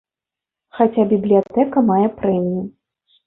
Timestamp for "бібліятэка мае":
1.11-2.07